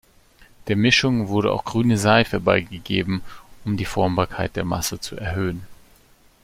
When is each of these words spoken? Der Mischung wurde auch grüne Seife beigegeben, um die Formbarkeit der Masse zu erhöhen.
Der 0.67 0.75
Mischung 0.75 1.27
wurde 1.27 1.51
auch 1.53 1.63
grüne 1.63 1.95
Seife 1.95 2.39
beigegeben, 2.39 3.21
um 3.65 3.77
die 3.77 3.85
Formbarkeit 3.85 4.55
der 4.55 4.65
Masse 4.65 4.99
zu 4.99 5.15
erhöhen. 5.15 5.67